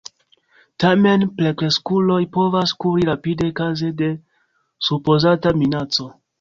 Tamen 0.83 1.25
plenkreskuloj 1.41 2.17
povas 2.39 2.75
kuri 2.85 3.07
rapide 3.11 3.53
kaze 3.61 3.93
de 4.03 4.11
supozata 4.91 5.57
minaco. 5.63 6.13